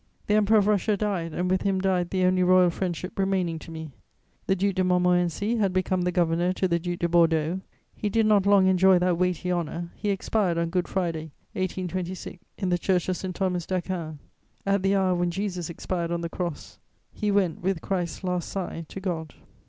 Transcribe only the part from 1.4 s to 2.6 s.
with him died the only